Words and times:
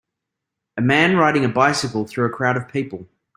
A 0.77 0.81
man 0.81 1.15
riding 1.15 1.45
a 1.45 1.49
bicycle 1.49 2.07
through 2.07 2.25
a 2.25 2.31
crowd 2.31 2.57
of 2.57 2.67
people. 2.67 3.07